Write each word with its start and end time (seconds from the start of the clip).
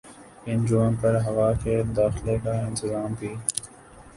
ان 0.45 0.63
جگہوں 0.65 0.91
پر 1.01 1.13
ہوا 1.25 1.51
کے 1.63 1.75
داخلے 1.97 2.37
کا 2.43 2.53
انتظام 2.61 3.13
بھی 3.19 3.33